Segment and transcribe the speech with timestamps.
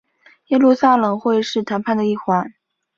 [0.47, 2.55] 耶路撒冷会是谈判的一环。